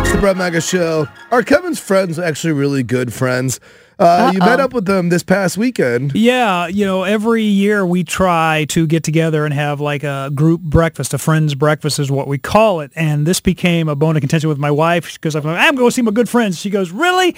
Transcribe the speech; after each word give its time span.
It's 0.00 0.12
the 0.12 0.18
Brett 0.18 0.36
Mega 0.36 0.60
Show. 0.60 1.08
Are 1.30 1.42
Kevin's 1.42 1.78
friends 1.78 2.18
actually 2.18 2.52
really 2.52 2.82
good 2.82 3.12
friends? 3.12 3.60
Uh, 3.98 4.30
you 4.32 4.38
met 4.38 4.60
up 4.60 4.72
with 4.72 4.84
them 4.84 5.08
this 5.08 5.24
past 5.24 5.58
weekend. 5.58 6.12
Yeah, 6.14 6.68
you 6.68 6.84
know, 6.84 7.02
every 7.02 7.42
year 7.42 7.84
we 7.84 8.04
try 8.04 8.64
to 8.70 8.86
get 8.86 9.02
together 9.02 9.44
and 9.44 9.52
have 9.52 9.80
like 9.80 10.04
a 10.04 10.30
group 10.32 10.60
breakfast, 10.60 11.14
a 11.14 11.18
friends 11.18 11.56
breakfast 11.56 11.98
is 11.98 12.10
what 12.10 12.28
we 12.28 12.38
call 12.38 12.80
it. 12.80 12.92
And 12.94 13.26
this 13.26 13.40
became 13.40 13.88
a 13.88 13.96
bone 13.96 14.16
of 14.16 14.20
contention 14.20 14.48
with 14.48 14.58
my 14.58 14.70
wife 14.70 15.14
because 15.14 15.34
I'm 15.34 15.42
like, 15.42 15.58
I'm 15.58 15.74
going 15.74 15.88
to 15.88 15.94
see 15.94 16.02
my 16.02 16.12
good 16.12 16.28
friends. 16.28 16.58
She 16.58 16.70
goes, 16.70 16.92
really? 16.92 17.34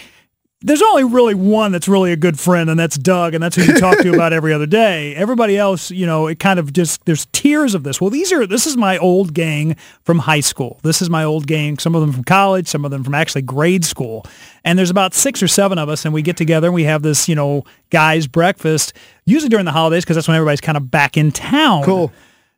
There's 0.63 0.83
only 0.83 1.05
really 1.05 1.35
one 1.35 1.73
that's 1.73 1.89
really 1.89 2.13
a 2.13 2.17
good 2.17 2.39
friend, 2.39 2.69
and 2.69 2.79
that's 2.79 2.99
Doug, 2.99 3.33
and 3.33 3.43
that's 3.43 3.57
who 3.57 3.63
you 3.63 3.79
talk 3.79 3.97
to 3.99 4.13
about 4.13 4.35
every 4.35 4.53
other 4.53 4.67
day. 4.67 5.15
Everybody 5.21 5.57
else, 5.57 5.91
you 5.91 6.05
know, 6.05 6.27
it 6.27 6.39
kind 6.39 6.59
of 6.59 6.75
just 6.75 7.03
there's 7.07 7.27
tiers 7.33 7.75
of 7.75 7.83
this. 7.83 7.99
Well, 7.99 8.11
these 8.11 8.31
are 8.31 8.47
this 8.47 8.67
is 8.67 8.77
my 8.77 8.99
old 8.99 9.33
gang 9.33 9.75
from 10.03 10.19
high 10.19 10.41
school. 10.41 10.79
This 10.83 11.01
is 11.01 11.09
my 11.09 11.25
old 11.25 11.47
gang. 11.47 11.79
Some 11.79 11.95
of 11.95 12.03
them 12.03 12.13
from 12.13 12.25
college, 12.25 12.69
some 12.69 12.85
of 12.85 12.91
them 12.91 13.05
from 13.05 13.15
actually 13.15 13.43
grade 13.43 13.87
school. 13.87 14.27
And 14.63 14.79
there's 14.79 14.91
about 14.91 15.15
six 15.15 15.43
or 15.43 15.49
seven 15.49 15.79
of 15.79 15.89
us, 15.89 16.05
and 16.05 16.13
we 16.13 16.21
get 16.21 16.37
together 16.37 16.69
and 16.69 16.75
we 16.75 16.85
have 16.85 17.01
this, 17.01 17.27
you 17.27 17.35
know, 17.35 17.65
guys 17.89 18.27
breakfast. 18.27 18.93
Usually 19.25 19.49
during 19.49 19.65
the 19.65 19.73
holidays 19.73 20.05
because 20.05 20.17
that's 20.17 20.29
when 20.29 20.37
everybody's 20.37 20.61
kind 20.61 20.77
of 20.77 20.91
back 20.91 21.17
in 21.17 21.33
town. 21.33 21.85
Cool. 21.85 22.13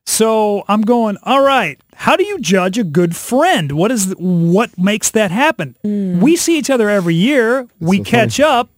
So 0.06 0.64
I'm 0.68 0.82
going, 0.82 1.16
all 1.22 1.42
right, 1.42 1.80
how 1.94 2.16
do 2.16 2.24
you 2.24 2.38
judge 2.40 2.76
a 2.78 2.84
good 2.84 3.14
friend? 3.16 3.72
What 3.72 3.90
is 3.90 4.14
what 4.18 4.76
makes 4.78 5.10
that 5.12 5.30
happen? 5.30 5.76
We 5.84 6.36
see 6.36 6.58
each 6.58 6.70
other 6.70 6.90
every 6.90 7.14
year. 7.14 7.68
we 7.80 8.00
catch 8.00 8.40
up. 8.40 8.68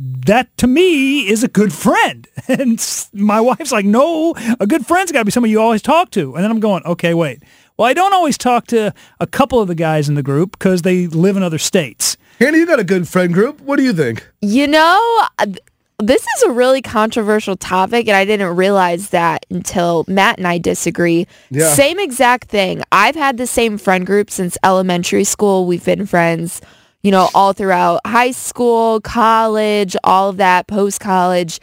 That 0.00 0.56
to 0.58 0.68
me 0.68 1.28
is 1.28 1.42
a 1.42 1.48
good 1.48 1.72
friend. 1.72 2.26
And 2.48 2.78
my 3.12 3.40
wife's 3.40 3.72
like, 3.72 3.84
no, 3.84 4.34
a 4.60 4.66
good 4.66 4.86
friend's 4.86 5.12
got 5.12 5.18
to 5.18 5.24
be 5.26 5.30
someone 5.32 5.50
you 5.50 5.60
always 5.60 5.82
talk 5.82 6.10
to. 6.12 6.34
And 6.34 6.42
then 6.44 6.50
I'm 6.50 6.60
going, 6.60 6.82
okay, 6.84 7.12
wait. 7.12 7.42
Well, 7.76 7.86
I 7.86 7.92
don't 7.92 8.14
always 8.14 8.38
talk 8.38 8.66
to 8.68 8.94
a 9.20 9.26
couple 9.26 9.60
of 9.60 9.68
the 9.68 9.74
guys 9.74 10.08
in 10.08 10.14
the 10.14 10.22
group 10.22 10.52
because 10.52 10.82
they 10.82 11.08
live 11.08 11.36
in 11.36 11.42
other 11.42 11.58
states. 11.58 12.16
Hannah, 12.38 12.56
you 12.56 12.64
got 12.66 12.78
a 12.80 12.84
good 12.84 13.06
friend 13.06 13.34
group. 13.34 13.60
What 13.60 13.76
do 13.76 13.82
you 13.82 13.92
think? 13.92 14.26
You 14.40 14.66
know, 14.66 15.26
uh, 15.38 15.44
th- 15.44 15.58
this 16.00 16.22
is 16.22 16.42
a 16.44 16.50
really 16.50 16.80
controversial 16.80 17.56
topic, 17.56 18.06
and 18.06 18.16
I 18.16 18.24
didn't 18.24 18.54
realize 18.54 19.10
that 19.10 19.44
until 19.50 20.04
Matt 20.06 20.38
and 20.38 20.46
I 20.46 20.58
disagree. 20.58 21.26
Yeah. 21.50 21.72
Same 21.74 21.98
exact 21.98 22.48
thing. 22.48 22.82
I've 22.92 23.16
had 23.16 23.36
the 23.36 23.48
same 23.48 23.78
friend 23.78 24.06
group 24.06 24.30
since 24.30 24.56
elementary 24.62 25.24
school. 25.24 25.66
We've 25.66 25.84
been 25.84 26.06
friends, 26.06 26.60
you 27.02 27.10
know, 27.10 27.30
all 27.34 27.52
throughout 27.52 28.00
high 28.06 28.30
school, 28.30 29.00
college, 29.00 29.96
all 30.04 30.28
of 30.28 30.36
that, 30.36 30.68
post 30.68 31.00
college. 31.00 31.58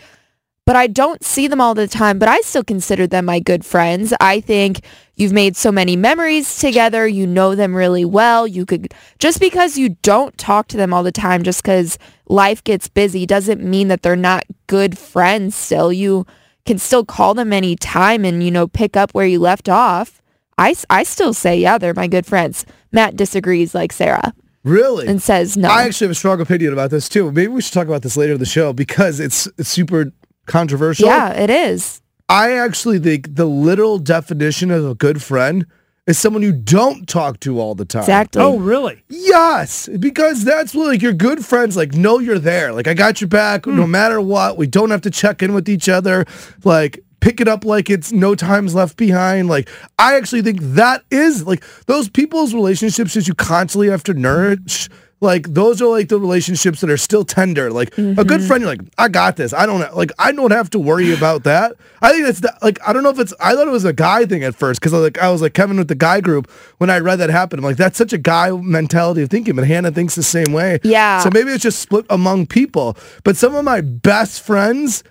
But 0.65 0.75
I 0.75 0.87
don't 0.87 1.23
see 1.23 1.47
them 1.47 1.61
all 1.61 1.75
the 1.75 1.87
time, 1.87 2.17
but 2.17 2.27
I 2.27 2.41
still 2.41 2.63
consider 2.63 3.05
them 3.05 3.25
my 3.25 3.39
good 3.39 3.63
friends. 3.63 4.13
I 4.19 4.41
think 4.41 4.81
you've 5.15 5.31
made 5.31 5.55
so 5.55 5.71
many 5.71 5.95
memories 5.95 6.57
together. 6.57 7.07
You 7.07 7.27
know 7.27 7.53
them 7.53 7.75
really 7.75 8.03
well. 8.03 8.47
You 8.47 8.65
could, 8.65 8.91
just 9.19 9.39
because 9.39 9.77
you 9.77 9.89
don't 10.01 10.35
talk 10.39 10.67
to 10.69 10.77
them 10.77 10.91
all 10.91 11.03
the 11.03 11.11
time, 11.11 11.43
just 11.43 11.61
because 11.61 11.99
life 12.27 12.63
gets 12.63 12.87
busy, 12.87 13.27
doesn't 13.27 13.61
mean 13.61 13.89
that 13.89 14.01
they're 14.01 14.15
not 14.15 14.43
good 14.65 14.97
friends 14.97 15.55
still. 15.55 15.93
You 15.93 16.25
can 16.65 16.79
still 16.79 17.05
call 17.05 17.35
them 17.35 17.53
anytime 17.53 18.25
and, 18.25 18.41
you 18.43 18.49
know, 18.49 18.67
pick 18.67 18.97
up 18.97 19.11
where 19.11 19.27
you 19.27 19.39
left 19.39 19.69
off. 19.69 20.19
I, 20.57 20.73
I 20.89 21.03
still 21.03 21.35
say, 21.35 21.59
yeah, 21.59 21.77
they're 21.77 21.93
my 21.93 22.07
good 22.07 22.25
friends. 22.25 22.65
Matt 22.91 23.15
disagrees 23.15 23.75
like 23.75 23.93
Sarah 23.93 24.33
Really? 24.63 25.05
and 25.05 25.21
says 25.21 25.55
no. 25.57 25.69
I 25.69 25.83
actually 25.83 26.05
have 26.05 26.13
a 26.13 26.15
strong 26.15 26.41
opinion 26.41 26.73
about 26.73 26.89
this 26.89 27.07
too. 27.07 27.31
Maybe 27.31 27.49
we 27.49 27.61
should 27.61 27.73
talk 27.73 27.85
about 27.85 28.01
this 28.01 28.17
later 28.17 28.33
in 28.33 28.39
the 28.39 28.45
show 28.47 28.73
because 28.73 29.19
it's, 29.19 29.47
it's 29.59 29.69
super 29.69 30.11
controversial. 30.45 31.07
yeah, 31.07 31.31
it 31.33 31.49
is. 31.49 32.01
I 32.29 32.53
actually 32.53 32.99
think 32.99 33.35
the 33.35 33.45
literal 33.45 33.99
definition 33.99 34.71
of 34.71 34.85
a 34.85 34.95
good 34.95 35.21
friend 35.21 35.65
is 36.07 36.17
someone 36.19 36.41
you 36.43 36.51
don't 36.51 37.07
talk 37.07 37.39
to 37.41 37.59
all 37.59 37.73
the 37.75 37.85
time. 37.85 38.01
Exactly. 38.03 38.41
Oh, 38.41 38.57
really? 38.57 39.03
Yes, 39.09 39.89
because 39.99 40.43
that's 40.43 40.73
what, 40.75 40.87
like 40.87 41.01
your 41.01 41.13
good 41.13 41.43
friends 41.45 41.75
like 41.75 41.93
know 41.93 42.19
you're 42.19 42.39
there. 42.39 42.73
Like 42.73 42.87
I 42.87 42.93
got 42.93 43.21
your 43.21 43.27
back 43.27 43.65
Hmm. 43.65 43.75
no 43.75 43.87
matter 43.87 44.19
what. 44.21 44.57
We 44.57 44.67
don't 44.67 44.91
have 44.91 45.01
to 45.01 45.11
check 45.11 45.41
in 45.43 45.53
with 45.53 45.67
each 45.69 45.89
other. 45.89 46.25
Like 46.63 46.99
pick 47.21 47.41
it 47.41 47.47
up 47.47 47.65
like 47.65 47.89
it's 47.89 48.11
no 48.11 48.35
times 48.35 48.75
left 48.75 48.97
behind. 48.97 49.47
Like 49.47 49.67
I 49.97 50.15
actually 50.15 50.43
think 50.43 50.59
that 50.61 51.03
is 51.09 51.45
like 51.47 51.63
those 51.87 52.07
people's 52.09 52.53
relationships 52.53 53.15
that 53.15 53.27
you 53.27 53.33
constantly 53.33 53.89
have 53.89 54.03
to 54.03 54.13
nourish. 54.13 54.89
Like 55.25 55.53
those 55.53 55.81
are 55.81 55.87
like 55.87 56.09
the 56.09 56.19
relationships 56.19 56.81
that 56.81 56.89
are 56.89 56.97
still 56.97 57.25
tender. 57.25 57.71
Like 57.71 57.89
a 57.97 58.01
good 58.01 58.15
mm-hmm. 58.15 58.47
friend, 58.47 58.61
you're 58.61 58.69
like, 58.69 58.81
I 58.97 59.07
got 59.09 59.35
this. 59.35 59.53
I 59.53 59.65
don't 59.65 59.93
like 59.95 60.11
I 60.19 60.31
don't 60.31 60.51
have 60.51 60.69
to 60.69 60.79
worry 60.79 61.13
about 61.13 61.43
that. 61.43 61.73
I 62.01 62.11
think 62.11 62.25
that's 62.25 62.41
the, 62.41 62.55
like 62.61 62.79
I 62.87 62.93
don't 62.93 63.03
know 63.03 63.09
if 63.09 63.19
it's 63.19 63.33
I 63.39 63.55
thought 63.55 63.67
it 63.67 63.71
was 63.71 63.85
a 63.85 63.93
guy 63.93 64.25
thing 64.25 64.43
at 64.43 64.55
first 64.55 64.79
because 64.79 64.93
I 64.93 64.97
was 64.97 65.03
like 65.03 65.17
I 65.17 65.31
was 65.31 65.41
like 65.41 65.53
Kevin 65.53 65.77
with 65.77 65.87
the 65.87 65.95
guy 65.95 66.21
group 66.21 66.49
when 66.77 66.89
I 66.89 66.99
read 66.99 67.17
that 67.17 67.31
happen. 67.31 67.59
I'm 67.59 67.65
like 67.65 67.77
that's 67.77 67.97
such 67.97 68.13
a 68.13 68.17
guy 68.17 68.51
mentality 68.51 69.23
of 69.23 69.29
thinking, 69.29 69.55
but 69.55 69.67
Hannah 69.67 69.91
thinks 69.91 70.15
the 70.15 70.23
same 70.23 70.53
way. 70.53 70.79
Yeah. 70.83 71.19
So 71.19 71.29
maybe 71.33 71.51
it's 71.51 71.63
just 71.63 71.79
split 71.79 72.05
among 72.09 72.45
people. 72.45 72.95
But 73.23 73.35
some 73.35 73.55
of 73.55 73.65
my 73.65 73.81
best 73.81 74.41
friends. 74.41 75.03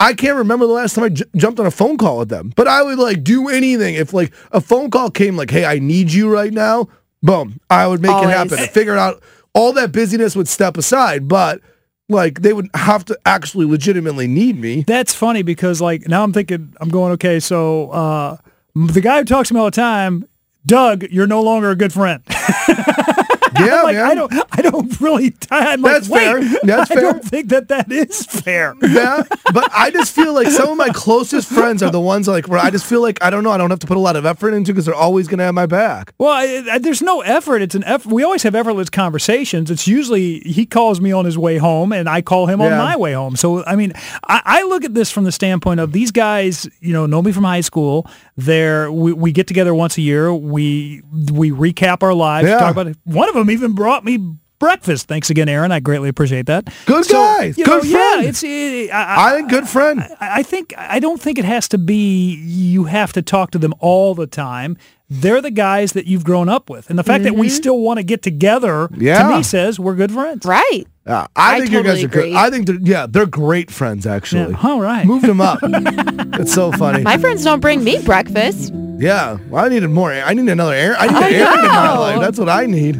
I 0.00 0.14
can't 0.14 0.36
remember 0.36 0.64
the 0.64 0.72
last 0.72 0.94
time 0.94 1.02
I 1.02 1.08
j- 1.08 1.24
jumped 1.34 1.58
on 1.58 1.66
a 1.66 1.72
phone 1.72 1.98
call 1.98 2.18
with 2.18 2.28
them, 2.28 2.52
but 2.54 2.68
I 2.68 2.84
would 2.84 3.00
like 3.00 3.24
do 3.24 3.48
anything 3.48 3.96
if 3.96 4.12
like 4.12 4.32
a 4.52 4.60
phone 4.60 4.92
call 4.92 5.10
came 5.10 5.36
like, 5.36 5.50
"Hey, 5.50 5.64
I 5.64 5.80
need 5.80 6.12
you 6.12 6.32
right 6.32 6.52
now." 6.52 6.86
Boom, 7.22 7.60
I 7.68 7.86
would 7.88 8.00
make 8.00 8.12
Always. 8.12 8.30
it 8.30 8.32
happen. 8.32 8.58
Figure 8.68 8.92
it 8.92 8.98
out. 8.98 9.22
All 9.54 9.72
that 9.72 9.92
busyness 9.92 10.36
would 10.36 10.48
step 10.48 10.76
aside, 10.76 11.28
but 11.28 11.60
like 12.08 12.42
they 12.42 12.52
would 12.52 12.68
have 12.74 13.04
to 13.06 13.18
actually 13.26 13.66
legitimately 13.66 14.26
need 14.26 14.58
me. 14.58 14.84
That's 14.86 15.14
funny 15.14 15.42
because 15.42 15.80
like 15.80 16.08
now 16.08 16.22
I'm 16.22 16.32
thinking 16.32 16.74
I'm 16.80 16.88
going 16.88 17.12
okay. 17.12 17.40
So 17.40 17.90
uh, 17.90 18.36
the 18.74 19.00
guy 19.00 19.18
who 19.18 19.24
talks 19.24 19.48
to 19.48 19.54
me 19.54 19.60
all 19.60 19.66
the 19.66 19.70
time, 19.72 20.26
Doug, 20.66 21.04
you're 21.10 21.26
no 21.26 21.42
longer 21.42 21.70
a 21.70 21.76
good 21.76 21.92
friend. 21.92 22.22
Yeah, 23.58 23.82
like 23.82 23.96
man. 23.96 24.06
I 24.06 24.14
don't, 24.14 24.32
I 24.52 24.62
don't 24.62 25.00
really. 25.00 25.34
I'm 25.50 25.82
That's 25.82 26.08
wait, 26.08 26.24
fair. 26.24 26.40
That's 26.62 26.90
I 26.90 26.94
fair. 26.94 27.02
don't 27.02 27.24
think 27.24 27.48
that 27.48 27.68
that 27.68 27.90
is 27.90 28.24
fair. 28.24 28.74
yeah, 28.82 29.22
but 29.52 29.70
I 29.74 29.90
just 29.90 30.14
feel 30.14 30.32
like 30.34 30.48
some 30.48 30.68
of 30.68 30.76
my 30.76 30.88
closest 30.90 31.48
friends 31.48 31.82
are 31.82 31.90
the 31.90 32.00
ones 32.00 32.28
like 32.28 32.48
where 32.48 32.58
I 32.58 32.70
just 32.70 32.86
feel 32.86 33.02
like 33.02 33.22
I 33.22 33.30
don't 33.30 33.44
know. 33.44 33.50
I 33.50 33.58
don't 33.58 33.70
have 33.70 33.78
to 33.80 33.86
put 33.86 33.96
a 33.96 34.00
lot 34.00 34.16
of 34.16 34.24
effort 34.26 34.54
into 34.54 34.72
because 34.72 34.86
they're 34.86 34.94
always 34.94 35.28
gonna 35.28 35.44
have 35.44 35.54
my 35.54 35.66
back. 35.66 36.14
Well, 36.18 36.30
I, 36.30 36.64
I, 36.72 36.78
there's 36.78 37.02
no 37.02 37.20
effort. 37.22 37.62
It's 37.62 37.74
an 37.74 37.84
effort. 37.84 38.12
We 38.12 38.22
always 38.22 38.42
have 38.42 38.54
effortless 38.54 38.90
conversations. 38.90 39.70
It's 39.70 39.86
usually 39.88 40.40
he 40.40 40.66
calls 40.66 41.00
me 41.00 41.12
on 41.12 41.24
his 41.24 41.36
way 41.38 41.58
home, 41.58 41.92
and 41.92 42.08
I 42.08 42.22
call 42.22 42.46
him 42.46 42.60
on 42.60 42.70
my 42.70 42.96
way 42.96 43.12
home. 43.12 43.36
So, 43.36 43.64
I 43.64 43.76
mean, 43.76 43.92
I, 44.26 44.42
I 44.44 44.62
look 44.64 44.84
at 44.84 44.94
this 44.94 45.10
from 45.10 45.24
the 45.24 45.32
standpoint 45.32 45.80
of 45.80 45.92
these 45.92 46.10
guys. 46.10 46.68
You 46.80 46.92
know, 46.92 47.06
know 47.06 47.22
me 47.22 47.32
from 47.32 47.44
high 47.44 47.60
school. 47.62 48.06
They're 48.36 48.90
we, 48.92 49.12
we 49.12 49.32
get 49.32 49.46
together 49.46 49.74
once 49.74 49.98
a 49.98 50.02
year. 50.02 50.32
We 50.32 51.02
we 51.32 51.50
recap 51.50 52.02
our 52.02 52.14
lives. 52.14 52.48
Yeah. 52.48 52.58
Talk 52.58 52.72
about 52.72 52.86
it. 52.88 52.96
One 53.04 53.28
of 53.28 53.34
them 53.38 53.50
even 53.50 53.72
brought 53.72 54.04
me 54.04 54.34
breakfast. 54.58 55.06
Thanks 55.06 55.30
again, 55.30 55.48
Aaron. 55.48 55.70
I 55.70 55.78
greatly 55.80 56.08
appreciate 56.08 56.46
that. 56.46 56.68
Good 56.86 57.04
So, 57.04 57.12
guy. 57.14 57.52
Good 57.52 57.66
know, 57.66 57.80
Yeah, 57.82 58.12
friend. 58.14 58.26
it's. 58.26 58.42
uh, 58.42 58.46
I, 58.92 59.30
I 59.32 59.36
think 59.36 59.50
good 59.50 59.68
friend. 59.68 60.00
I 60.20 60.40
I 60.40 60.42
think 60.42 60.74
I 60.76 60.98
don't 60.98 61.20
think 61.20 61.38
it 61.38 61.44
has 61.44 61.68
to 61.68 61.78
be 61.78 62.34
you 62.44 62.84
have 62.84 63.12
to 63.14 63.22
talk 63.22 63.52
to 63.52 63.58
them 63.58 63.74
all 63.78 64.14
the 64.14 64.26
time. 64.26 64.76
They're 65.10 65.40
the 65.40 65.50
guys 65.52 65.92
that 65.92 66.04
you've 66.06 66.24
grown 66.24 66.50
up 66.50 66.68
with, 66.68 66.90
and 66.90 66.98
the 66.98 67.02
fact 67.02 67.24
that 67.24 67.34
we 67.34 67.48
still 67.48 67.78
want 67.80 67.96
to 67.96 68.02
get 68.02 68.20
together 68.22 68.90
Yeah. 68.94 69.22
to 69.28 69.36
me 69.38 69.42
says 69.42 69.80
we're 69.80 69.94
good 69.94 70.12
friends. 70.12 70.44
Right. 70.44 70.84
Yeah, 71.06 71.28
I, 71.34 71.54
I 71.56 71.60
think 71.60 71.70
you 71.70 71.82
guys 71.82 72.02
totally 72.02 72.04
are 72.04 72.08
good. 72.08 72.34
I 72.34 72.50
think 72.50 72.66
they're 72.66 72.78
yeah, 72.82 73.06
they're 73.08 73.24
great 73.24 73.70
friends 73.70 74.06
actually. 74.06 74.50
Yeah, 74.50 74.60
all 74.62 74.80
right. 74.82 75.06
Moved 75.06 75.24
them 75.24 75.40
up. 75.40 75.60
it's 75.62 76.52
so 76.52 76.70
funny. 76.72 77.02
My 77.04 77.16
friends 77.16 77.42
don't 77.44 77.60
bring 77.60 77.82
me 77.84 78.02
breakfast. 78.04 78.70
yeah, 78.98 79.38
well, 79.48 79.64
I 79.64 79.68
needed 79.70 79.88
more. 79.88 80.12
I 80.12 80.34
need 80.34 80.46
another 80.50 80.74
air. 80.74 80.94
I 80.98 81.06
need 81.06 81.16
an 81.16 81.22
I 81.22 81.30
Aaron 81.32 81.60
in 81.60 81.66
my 81.68 81.98
life. 81.98 82.20
That's 82.20 82.38
what 82.38 82.50
I 82.50 82.66
need. 82.66 82.96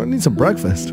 I 0.00 0.04
need 0.04 0.22
some 0.22 0.34
breakfast. 0.34 0.92